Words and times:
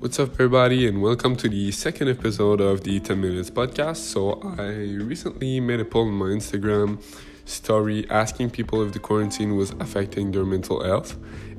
What's 0.00 0.18
up, 0.18 0.32
everybody, 0.32 0.88
and 0.88 1.02
welcome 1.02 1.36
to 1.36 1.46
the 1.46 1.70
second 1.72 2.08
episode 2.08 2.62
of 2.62 2.84
the 2.84 3.00
10 3.00 3.20
Minutes 3.20 3.50
podcast. 3.50 3.96
So, 3.96 4.40
I 4.56 4.96
recently 5.04 5.60
made 5.60 5.78
a 5.78 5.84
poll 5.84 6.08
on 6.08 6.14
my 6.14 6.24
Instagram 6.28 7.02
story 7.44 8.08
asking 8.08 8.48
people 8.48 8.82
if 8.82 8.94
the 8.94 8.98
quarantine 8.98 9.56
was 9.56 9.72
affecting 9.72 10.32
their 10.32 10.46
mental 10.46 10.82
health, 10.82 11.18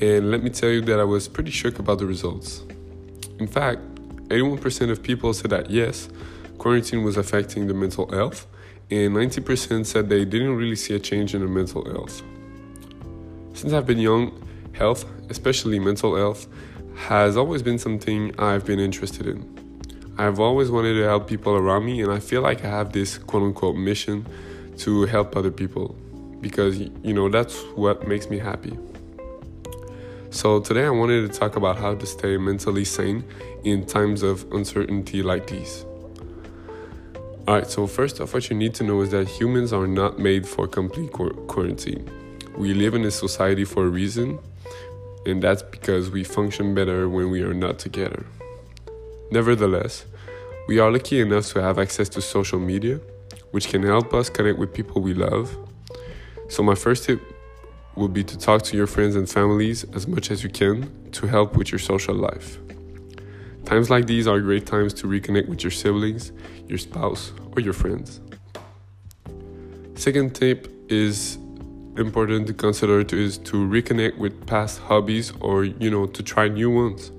and 0.00 0.30
let 0.30 0.42
me 0.42 0.48
tell 0.48 0.70
you 0.70 0.80
that 0.80 0.98
I 0.98 1.04
was 1.04 1.28
pretty 1.28 1.50
shook 1.50 1.78
about 1.78 1.98
the 1.98 2.06
results. 2.06 2.62
In 3.38 3.46
fact, 3.46 3.82
81% 4.28 4.90
of 4.90 5.02
people 5.02 5.34
said 5.34 5.50
that 5.50 5.68
yes, 5.68 6.08
quarantine 6.56 7.04
was 7.04 7.18
affecting 7.18 7.66
their 7.66 7.76
mental 7.76 8.10
health, 8.10 8.46
and 8.90 9.14
90% 9.14 9.84
said 9.84 10.08
they 10.08 10.24
didn't 10.24 10.56
really 10.56 10.76
see 10.76 10.94
a 10.94 10.98
change 10.98 11.34
in 11.34 11.40
their 11.40 11.50
mental 11.50 11.84
health. 11.84 12.22
Since 13.52 13.74
I've 13.74 13.86
been 13.86 13.98
young, 13.98 14.32
health, 14.72 15.04
especially 15.28 15.78
mental 15.78 16.16
health, 16.16 16.46
has 16.96 17.36
always 17.36 17.62
been 17.62 17.78
something 17.78 18.34
I've 18.38 18.64
been 18.64 18.78
interested 18.78 19.26
in. 19.26 19.62
I've 20.18 20.40
always 20.40 20.70
wanted 20.70 20.94
to 20.94 21.02
help 21.02 21.26
people 21.26 21.54
around 21.54 21.86
me, 21.86 22.02
and 22.02 22.12
I 22.12 22.20
feel 22.20 22.42
like 22.42 22.64
I 22.64 22.68
have 22.68 22.92
this 22.92 23.18
quote 23.18 23.42
unquote 23.42 23.76
mission 23.76 24.26
to 24.78 25.06
help 25.06 25.36
other 25.36 25.50
people 25.50 25.96
because, 26.40 26.78
you 26.78 27.14
know, 27.14 27.28
that's 27.28 27.60
what 27.74 28.06
makes 28.06 28.28
me 28.28 28.38
happy. 28.38 28.78
So, 30.30 30.60
today 30.60 30.86
I 30.86 30.90
wanted 30.90 31.30
to 31.30 31.38
talk 31.38 31.56
about 31.56 31.78
how 31.78 31.94
to 31.94 32.06
stay 32.06 32.36
mentally 32.36 32.84
sane 32.84 33.24
in 33.64 33.86
times 33.86 34.22
of 34.22 34.50
uncertainty 34.52 35.22
like 35.22 35.46
these. 35.46 35.84
Alright, 37.46 37.68
so 37.68 37.86
first 37.86 38.20
off, 38.20 38.34
what 38.34 38.48
you 38.50 38.56
need 38.56 38.72
to 38.74 38.84
know 38.84 39.00
is 39.00 39.10
that 39.10 39.28
humans 39.28 39.72
are 39.72 39.86
not 39.86 40.18
made 40.18 40.48
for 40.48 40.68
complete 40.68 41.12
quarantine. 41.12 42.08
We 42.56 42.72
live 42.72 42.94
in 42.94 43.04
a 43.04 43.10
society 43.10 43.64
for 43.64 43.84
a 43.84 43.88
reason, 43.88 44.38
and 45.26 45.42
that's 45.42 45.62
because 45.62 46.10
we 46.10 46.24
function 46.24 46.74
better 46.74 47.08
when 47.08 47.30
we 47.30 47.42
are 47.42 47.54
not 47.54 47.78
together. 47.78 48.26
Nevertheless, 49.30 50.04
we 50.68 50.78
are 50.78 50.90
lucky 50.90 51.20
enough 51.20 51.46
to 51.48 51.62
have 51.62 51.78
access 51.78 52.08
to 52.10 52.20
social 52.20 52.58
media, 52.58 53.00
which 53.50 53.68
can 53.68 53.82
help 53.82 54.12
us 54.14 54.28
connect 54.28 54.58
with 54.58 54.72
people 54.72 55.02
we 55.02 55.14
love. 55.14 55.56
So, 56.48 56.62
my 56.62 56.74
first 56.74 57.04
tip 57.04 57.20
would 57.96 58.12
be 58.12 58.24
to 58.24 58.38
talk 58.38 58.62
to 58.62 58.76
your 58.76 58.86
friends 58.86 59.16
and 59.16 59.28
families 59.28 59.84
as 59.94 60.06
much 60.06 60.30
as 60.30 60.42
you 60.42 60.50
can 60.50 61.10
to 61.12 61.26
help 61.26 61.56
with 61.56 61.70
your 61.70 61.78
social 61.78 62.14
life. 62.14 62.58
Times 63.64 63.90
like 63.90 64.06
these 64.06 64.26
are 64.26 64.40
great 64.40 64.66
times 64.66 64.92
to 64.94 65.06
reconnect 65.06 65.48
with 65.48 65.62
your 65.62 65.70
siblings, 65.70 66.32
your 66.66 66.78
spouse, 66.78 67.32
or 67.54 67.60
your 67.60 67.72
friends. 67.72 68.20
Second 69.94 70.34
tip 70.34 70.72
is 70.88 71.38
important 71.96 72.46
to 72.46 72.54
consider 72.54 73.00
is 73.00 73.36
to 73.38 73.56
reconnect 73.68 74.16
with 74.16 74.46
past 74.46 74.80
hobbies 74.80 75.32
or 75.40 75.64
you 75.64 75.90
know 75.90 76.06
to 76.06 76.22
try 76.22 76.48
new 76.48 76.70
ones. 76.70 77.12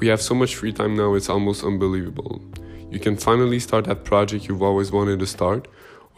We 0.00 0.08
have 0.08 0.20
so 0.20 0.34
much 0.34 0.56
free 0.56 0.72
time 0.72 0.96
now 0.96 1.14
it's 1.14 1.28
almost 1.28 1.62
unbelievable. 1.62 2.42
You 2.90 2.98
can 2.98 3.16
finally 3.16 3.60
start 3.60 3.84
that 3.84 4.04
project 4.04 4.48
you've 4.48 4.62
always 4.62 4.90
wanted 4.90 5.20
to 5.20 5.26
start 5.26 5.68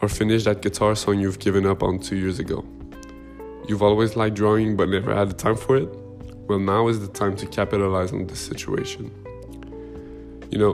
or 0.01 0.09
finish 0.09 0.43
that 0.45 0.61
guitar 0.61 0.95
song 0.95 1.19
you've 1.19 1.39
given 1.39 1.65
up 1.65 1.83
on 1.83 1.99
2 1.99 2.15
years 2.15 2.39
ago. 2.39 2.65
You've 3.67 3.83
always 3.83 4.15
liked 4.15 4.35
drawing 4.35 4.75
but 4.75 4.89
never 4.89 5.13
had 5.13 5.29
the 5.29 5.35
time 5.35 5.55
for 5.55 5.77
it? 5.77 5.89
Well, 6.47 6.59
now 6.59 6.87
is 6.87 6.99
the 6.99 7.07
time 7.07 7.35
to 7.37 7.45
capitalize 7.45 8.11
on 8.11 8.25
this 8.25 8.39
situation. 8.39 9.11
You 10.49 10.57
know, 10.57 10.73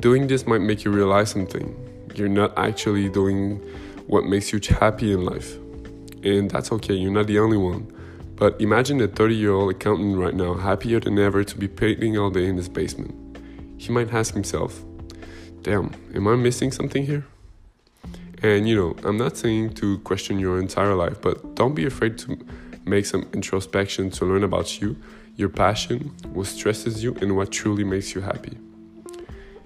doing 0.00 0.26
this 0.26 0.46
might 0.46 0.62
make 0.62 0.84
you 0.84 0.90
realize 0.90 1.30
something. 1.30 1.76
You're 2.14 2.28
not 2.28 2.58
actually 2.58 3.08
doing 3.08 3.60
what 4.06 4.24
makes 4.24 4.52
you 4.52 4.60
happy 4.80 5.12
in 5.12 5.24
life. 5.24 5.59
And 6.22 6.50
that's 6.50 6.70
okay, 6.72 6.94
you're 6.94 7.10
not 7.10 7.26
the 7.26 7.38
only 7.38 7.56
one. 7.56 7.90
But 8.36 8.60
imagine 8.60 9.00
a 9.00 9.08
30 9.08 9.34
year 9.34 9.52
old 9.52 9.70
accountant 9.70 10.16
right 10.16 10.34
now, 10.34 10.54
happier 10.54 11.00
than 11.00 11.18
ever 11.18 11.44
to 11.44 11.58
be 11.58 11.68
painting 11.68 12.16
all 12.16 12.30
day 12.30 12.46
in 12.46 12.56
his 12.56 12.68
basement. 12.68 13.14
He 13.76 13.92
might 13.92 14.12
ask 14.12 14.34
himself, 14.34 14.82
Damn, 15.62 15.92
am 16.14 16.26
I 16.26 16.36
missing 16.36 16.72
something 16.72 17.04
here? 17.04 17.26
And 18.42 18.66
you 18.66 18.74
know, 18.74 18.96
I'm 19.04 19.18
not 19.18 19.36
saying 19.36 19.74
to 19.74 19.98
question 19.98 20.38
your 20.38 20.58
entire 20.58 20.94
life, 20.94 21.20
but 21.20 21.54
don't 21.54 21.74
be 21.74 21.84
afraid 21.84 22.16
to 22.18 22.38
make 22.86 23.04
some 23.04 23.28
introspection 23.34 24.10
to 24.10 24.24
learn 24.24 24.42
about 24.42 24.80
you, 24.80 24.96
your 25.36 25.50
passion, 25.50 26.12
what 26.32 26.46
stresses 26.46 27.02
you, 27.02 27.14
and 27.20 27.36
what 27.36 27.50
truly 27.50 27.84
makes 27.84 28.14
you 28.14 28.22
happy. 28.22 28.56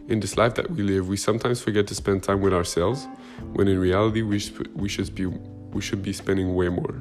In 0.08 0.20
this 0.20 0.36
life 0.36 0.54
that 0.56 0.70
we 0.70 0.82
live, 0.82 1.08
we 1.08 1.16
sometimes 1.16 1.62
forget 1.62 1.86
to 1.86 1.94
spend 1.94 2.24
time 2.24 2.40
with 2.40 2.52
ourselves, 2.52 3.06
when 3.52 3.68
in 3.68 3.78
reality 3.78 4.22
we, 4.22 4.42
we 4.74 4.88
should 4.88 5.14
be 5.14 5.26
we 5.74 5.82
should 5.82 6.02
be 6.02 6.12
spending 6.12 6.54
way 6.54 6.68
more. 6.68 6.94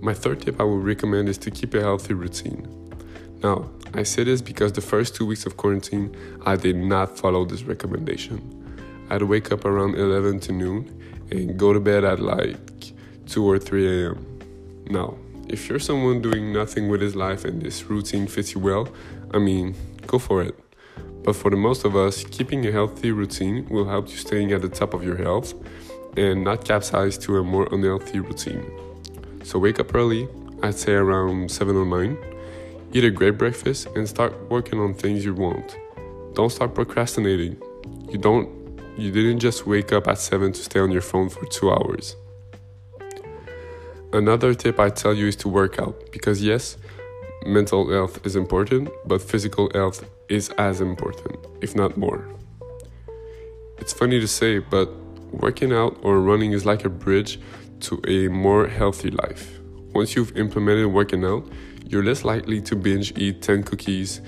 My 0.00 0.14
third 0.14 0.42
tip 0.42 0.60
I 0.60 0.64
would 0.64 0.84
recommend 0.84 1.28
is 1.28 1.38
to 1.38 1.50
keep 1.50 1.74
a 1.74 1.80
healthy 1.80 2.14
routine. 2.14 2.68
Now, 3.42 3.70
I 3.94 4.02
say 4.02 4.24
this 4.24 4.40
because 4.40 4.72
the 4.72 4.80
first 4.80 5.16
two 5.16 5.26
weeks 5.26 5.46
of 5.46 5.56
quarantine, 5.56 6.14
I 6.44 6.56
did 6.56 6.76
not 6.76 7.18
follow 7.18 7.44
this 7.44 7.62
recommendation. 7.62 8.40
I'd 9.10 9.22
wake 9.22 9.50
up 9.50 9.64
around 9.64 9.94
11 9.94 10.40
to 10.40 10.52
noon 10.52 11.26
and 11.30 11.58
go 11.58 11.72
to 11.72 11.80
bed 11.80 12.04
at 12.04 12.20
like 12.20 12.92
2 13.26 13.44
or 13.44 13.58
3 13.58 14.04
a.m. 14.04 14.38
Now, 14.90 15.16
if 15.48 15.68
you're 15.68 15.78
someone 15.78 16.20
doing 16.20 16.52
nothing 16.52 16.88
with 16.88 17.00
his 17.00 17.16
life 17.16 17.44
and 17.44 17.62
this 17.62 17.84
routine 17.84 18.26
fits 18.26 18.54
you 18.54 18.60
well, 18.60 18.88
I 19.32 19.38
mean, 19.38 19.74
go 20.06 20.18
for 20.18 20.42
it. 20.42 20.58
But 21.24 21.36
for 21.36 21.50
the 21.50 21.56
most 21.56 21.84
of 21.84 21.96
us, 21.96 22.24
keeping 22.24 22.66
a 22.66 22.72
healthy 22.72 23.10
routine 23.10 23.66
will 23.68 23.88
help 23.88 24.10
you 24.10 24.16
staying 24.16 24.52
at 24.52 24.62
the 24.62 24.68
top 24.68 24.94
of 24.94 25.02
your 25.02 25.16
health 25.16 25.54
and 26.18 26.42
not 26.42 26.64
capsize 26.64 27.16
to 27.18 27.38
a 27.38 27.44
more 27.44 27.68
unhealthy 27.70 28.18
routine. 28.18 28.64
So 29.44 29.58
wake 29.58 29.78
up 29.78 29.94
early, 29.94 30.28
I'd 30.62 30.74
say 30.74 30.92
around 30.92 31.50
7 31.50 31.76
or 31.76 31.86
9, 31.86 32.18
eat 32.92 33.04
a 33.04 33.10
great 33.10 33.38
breakfast 33.38 33.86
and 33.94 34.08
start 34.08 34.32
working 34.50 34.80
on 34.80 34.94
things 34.94 35.24
you 35.24 35.34
want. 35.34 35.76
Don't 36.34 36.50
start 36.50 36.74
procrastinating. 36.74 37.56
You 38.10 38.18
don't 38.18 38.58
you 38.96 39.12
didn't 39.12 39.38
just 39.38 39.64
wake 39.64 39.92
up 39.92 40.08
at 40.08 40.18
7 40.18 40.52
to 40.52 40.60
stay 40.60 40.80
on 40.80 40.90
your 40.90 41.02
phone 41.02 41.28
for 41.28 41.46
2 41.46 41.70
hours. 41.70 42.16
Another 44.12 44.54
tip 44.54 44.80
I 44.80 44.88
tell 44.90 45.14
you 45.14 45.28
is 45.28 45.36
to 45.36 45.48
work 45.48 45.78
out 45.78 46.10
because 46.10 46.42
yes, 46.42 46.76
mental 47.46 47.88
health 47.92 48.26
is 48.26 48.34
important, 48.34 48.88
but 49.06 49.22
physical 49.22 49.70
health 49.72 50.04
is 50.28 50.48
as 50.58 50.80
important, 50.80 51.38
if 51.60 51.76
not 51.76 51.96
more. 51.96 52.26
It's 53.78 53.92
funny 53.92 54.18
to 54.18 54.26
say, 54.26 54.58
but 54.58 54.90
working 55.32 55.72
out 55.72 55.98
or 56.02 56.20
running 56.20 56.52
is 56.52 56.64
like 56.64 56.84
a 56.84 56.88
bridge 56.88 57.40
to 57.80 58.00
a 58.06 58.28
more 58.28 58.66
healthy 58.66 59.10
life. 59.10 59.58
Once 59.94 60.14
you've 60.14 60.36
implemented 60.36 60.86
working 60.86 61.24
out, 61.24 61.46
you're 61.86 62.04
less 62.04 62.24
likely 62.24 62.60
to 62.60 62.76
binge 62.76 63.16
eat 63.16 63.42
10 63.42 63.62
cookies, 63.62 64.20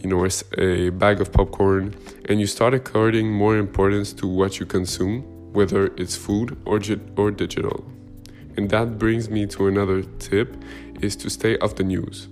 you 0.00 0.08
know, 0.08 0.26
a 0.58 0.90
bag 0.90 1.20
of 1.20 1.32
popcorn, 1.32 1.94
and 2.28 2.40
you 2.40 2.46
start 2.46 2.74
according 2.74 3.30
more 3.30 3.56
importance 3.56 4.12
to 4.14 4.26
what 4.26 4.58
you 4.58 4.66
consume, 4.66 5.22
whether 5.52 5.86
it's 5.96 6.16
food 6.16 6.56
or, 6.64 6.80
or 7.16 7.30
digital. 7.30 7.84
And 8.56 8.70
that 8.70 8.98
brings 8.98 9.28
me 9.28 9.46
to 9.46 9.66
another 9.66 10.02
tip 10.18 10.56
is 11.00 11.16
to 11.16 11.30
stay 11.30 11.58
off 11.58 11.74
the 11.74 11.84
news. 11.84 12.28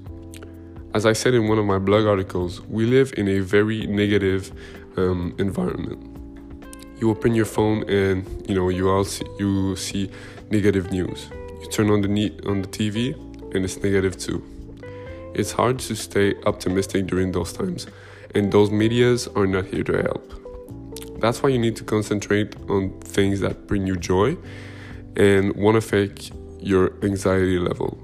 As 0.95 1.07
I 1.07 1.13
said 1.15 1.35
in 1.35 1.49
one 1.49 1.59
of 1.59 1.65
my 1.65 1.79
blog 1.79 2.07
articles, 2.07 2.61
we 2.63 2.87
live 2.87 3.13
in 3.17 3.29
a 3.29 3.41
very 3.41 3.87
negative 3.87 4.53
um, 4.97 5.35
environment. 5.39 6.12
You 7.03 7.11
open 7.11 7.35
your 7.35 7.47
phone 7.47 7.83
and 7.91 8.25
you 8.49 8.55
know 8.55 8.69
you 8.69 8.89
all 8.89 9.03
see, 9.03 9.27
you 9.37 9.75
see 9.75 10.09
negative 10.53 10.93
news. 10.93 11.31
You 11.61 11.67
turn 11.67 11.91
on 11.91 12.01
the 12.01 12.09
on 12.47 12.63
the 12.63 12.69
TV 12.69 13.17
and 13.53 13.65
it's 13.65 13.83
negative 13.83 14.17
too. 14.17 14.41
It's 15.35 15.51
hard 15.51 15.81
to 15.81 15.97
stay 15.97 16.37
optimistic 16.47 17.09
during 17.09 17.33
those 17.33 17.53
times, 17.53 17.89
and 18.37 18.53
those 18.53 18.71
medias 18.71 19.27
are 19.35 19.49
not 19.49 19.65
here 19.65 19.83
to 19.83 20.01
help. 20.01 20.33
That's 21.19 21.43
why 21.43 21.49
you 21.49 21.59
need 21.59 21.75
to 21.79 21.83
concentrate 21.83 22.55
on 22.71 23.01
things 23.01 23.41
that 23.41 23.67
bring 23.67 23.85
you 23.85 23.97
joy 23.97 24.37
and 25.17 25.57
won't 25.57 25.77
affect 25.77 26.31
your 26.61 26.93
anxiety 27.03 27.59
level. 27.59 27.99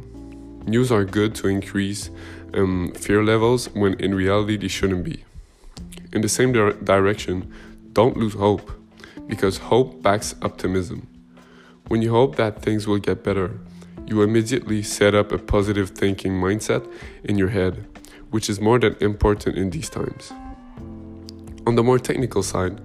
News 0.66 0.90
are 0.90 1.04
good 1.04 1.36
to 1.36 1.46
increase 1.46 2.10
um, 2.52 2.90
fear 2.96 3.22
levels 3.22 3.68
when 3.74 3.94
in 4.00 4.12
reality 4.12 4.56
they 4.56 4.66
shouldn't 4.66 5.04
be. 5.04 5.22
In 6.12 6.20
the 6.20 6.28
same 6.28 6.50
di- 6.50 6.72
direction, 6.82 7.54
don't 7.92 8.16
lose 8.16 8.34
hope 8.34 8.72
because 9.28 9.58
hope 9.58 10.02
backs 10.02 10.34
optimism. 10.42 11.06
When 11.88 12.02
you 12.02 12.10
hope 12.10 12.36
that 12.36 12.62
things 12.62 12.86
will 12.86 12.98
get 12.98 13.22
better, 13.22 13.60
you 14.06 14.22
immediately 14.22 14.82
set 14.82 15.14
up 15.14 15.32
a 15.32 15.38
positive 15.38 15.90
thinking 15.90 16.32
mindset 16.32 16.90
in 17.24 17.36
your 17.36 17.48
head, 17.48 17.86
which 18.30 18.48
is 18.48 18.60
more 18.60 18.78
than 18.78 18.96
important 19.00 19.56
in 19.56 19.70
these 19.70 19.90
times. 19.90 20.32
On 21.66 21.74
the 21.74 21.82
more 21.82 21.98
technical 21.98 22.42
side, 22.42 22.80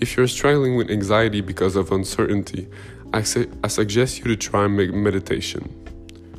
if 0.00 0.16
you're 0.16 0.26
struggling 0.26 0.76
with 0.76 0.90
anxiety 0.90 1.40
because 1.40 1.76
of 1.76 1.92
uncertainty, 1.92 2.68
I, 3.12 3.22
say, 3.22 3.46
I 3.62 3.68
suggest 3.68 4.18
you 4.18 4.24
to 4.24 4.36
try 4.36 4.66
meditation. 4.66 5.62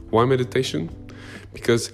Why 0.10 0.26
meditation? 0.26 0.90
Because 1.54 1.94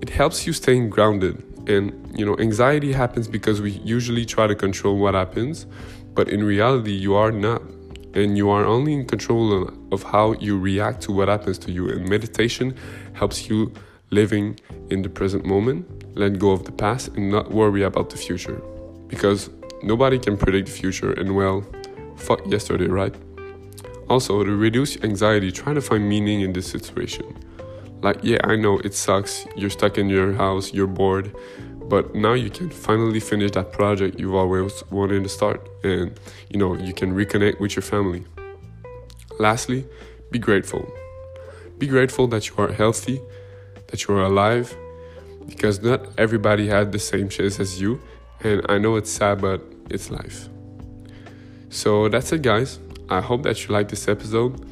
it 0.00 0.08
helps 0.08 0.46
you 0.46 0.54
staying 0.54 0.88
grounded 0.88 1.42
and 1.68 2.18
you 2.18 2.24
know 2.24 2.36
anxiety 2.38 2.92
happens 2.92 3.28
because 3.28 3.60
we 3.60 3.72
usually 3.72 4.24
try 4.24 4.46
to 4.46 4.54
control 4.54 4.96
what 4.96 5.14
happens 5.14 5.66
but 6.16 6.28
in 6.28 6.42
reality 6.42 6.92
you 6.92 7.14
are 7.14 7.30
not 7.30 7.62
and 8.14 8.36
you 8.36 8.48
are 8.50 8.64
only 8.64 8.94
in 8.94 9.04
control 9.04 9.70
of 9.92 10.02
how 10.02 10.32
you 10.32 10.58
react 10.58 11.02
to 11.02 11.12
what 11.12 11.28
happens 11.28 11.58
to 11.58 11.70
you 11.70 11.88
and 11.88 12.08
meditation 12.08 12.74
helps 13.12 13.48
you 13.48 13.72
living 14.10 14.58
in 14.90 15.02
the 15.02 15.08
present 15.08 15.44
moment 15.44 15.86
let 16.16 16.38
go 16.38 16.50
of 16.50 16.64
the 16.64 16.72
past, 16.72 17.08
and 17.08 17.30
not 17.30 17.50
worry 17.50 17.82
about 17.82 18.10
the 18.10 18.16
future. 18.16 18.60
Because 19.06 19.50
nobody 19.82 20.18
can 20.18 20.36
predict 20.36 20.66
the 20.66 20.72
future, 20.72 21.12
and 21.12 21.36
well, 21.36 21.64
fuck 22.16 22.44
yesterday, 22.46 22.86
right? 22.86 23.14
Also, 24.08 24.42
to 24.42 24.56
reduce 24.56 24.96
anxiety, 25.02 25.52
try 25.52 25.74
to 25.74 25.80
find 25.80 26.08
meaning 26.08 26.40
in 26.40 26.52
this 26.52 26.66
situation. 26.66 27.36
Like, 28.00 28.18
yeah, 28.22 28.38
I 28.44 28.56
know 28.56 28.78
it 28.78 28.94
sucks, 28.94 29.46
you're 29.56 29.70
stuck 29.70 29.98
in 29.98 30.08
your 30.08 30.32
house, 30.32 30.72
you're 30.72 30.86
bored, 30.86 31.34
but 31.88 32.14
now 32.14 32.32
you 32.34 32.50
can 32.50 32.70
finally 32.70 33.20
finish 33.20 33.52
that 33.52 33.72
project 33.72 34.18
you've 34.18 34.34
always 34.34 34.82
wanted 34.90 35.22
to 35.22 35.28
start, 35.28 35.66
and 35.82 36.18
you 36.50 36.58
know, 36.58 36.74
you 36.76 36.92
can 36.92 37.14
reconnect 37.14 37.60
with 37.60 37.76
your 37.76 37.82
family. 37.82 38.24
Lastly, 39.38 39.86
be 40.30 40.38
grateful. 40.38 40.90
Be 41.78 41.86
grateful 41.86 42.26
that 42.28 42.48
you 42.48 42.54
are 42.58 42.72
healthy, 42.72 43.20
that 43.88 44.06
you 44.06 44.14
are 44.14 44.22
alive, 44.22 44.74
because 45.46 45.82
not 45.82 46.06
everybody 46.18 46.68
had 46.68 46.92
the 46.92 46.98
same 46.98 47.28
chance 47.28 47.60
as 47.60 47.80
you, 47.80 48.00
and 48.40 48.64
I 48.68 48.78
know 48.78 48.96
it's 48.96 49.10
sad, 49.10 49.40
but 49.40 49.62
it's 49.90 50.10
life. 50.10 50.48
So 51.68 52.08
that's 52.08 52.32
it, 52.32 52.42
guys. 52.42 52.78
I 53.08 53.20
hope 53.20 53.42
that 53.42 53.66
you 53.66 53.72
like 53.72 53.88
this 53.88 54.08
episode. 54.08 54.64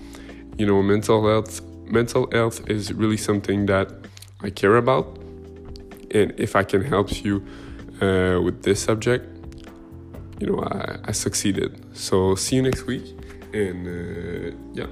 You 0.57 0.67
know, 0.67 0.83
mental 0.83 1.27
health 1.29 1.61
mental 1.87 2.29
health 2.33 2.69
is 2.69 2.93
really 2.93 3.17
something 3.17 3.67
that 3.67 3.93
I 4.41 4.51
care 4.51 4.77
about, 4.77 5.19
and 6.15 6.33
if 6.39 6.57
I 6.57 6.63
can 6.63 6.83
help 6.83 7.25
you 7.25 7.45
uh, 8.01 8.41
with 8.41 8.63
this 8.63 8.81
subject, 8.81 9.27
you 10.41 10.47
know, 10.47 10.61
I, 10.61 10.99
I 11.05 11.13
succeeded. 11.13 11.71
So 11.97 12.35
see 12.35 12.57
you 12.57 12.63
next 12.63 12.87
week, 12.87 13.05
and 13.53 13.87
uh, 13.87 14.57
yeah. 14.73 14.87